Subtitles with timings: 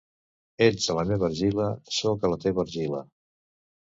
[0.67, 1.67] Ets a la meva argila,
[1.97, 3.03] sóc a la teva argila.